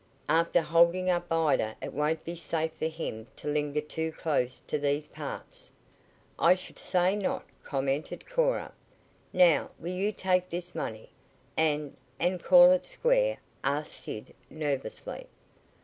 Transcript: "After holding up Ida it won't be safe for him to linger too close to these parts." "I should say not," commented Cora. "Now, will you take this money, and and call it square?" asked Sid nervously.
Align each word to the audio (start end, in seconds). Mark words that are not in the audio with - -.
"After 0.29 0.61
holding 0.63 1.11
up 1.11 1.31
Ida 1.31 1.75
it 1.79 1.93
won't 1.93 2.23
be 2.23 2.35
safe 2.35 2.71
for 2.79 2.87
him 2.87 3.27
to 3.35 3.47
linger 3.47 3.81
too 3.81 4.11
close 4.13 4.59
to 4.61 4.79
these 4.79 5.07
parts." 5.07 5.71
"I 6.39 6.55
should 6.55 6.79
say 6.79 7.15
not," 7.15 7.45
commented 7.63 8.27
Cora. 8.27 8.73
"Now, 9.31 9.69
will 9.77 9.93
you 9.93 10.11
take 10.11 10.49
this 10.49 10.73
money, 10.73 11.11
and 11.55 11.95
and 12.19 12.41
call 12.41 12.71
it 12.71 12.83
square?" 12.83 13.37
asked 13.63 13.91
Sid 13.93 14.33
nervously. 14.49 15.27